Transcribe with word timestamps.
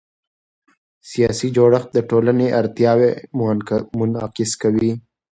سیاسي 1.11 1.47
جوړښت 1.55 1.89
د 1.93 1.97
ټولنې 2.09 2.47
اړتیاوې 2.59 3.11
منعکسوي 3.97 4.91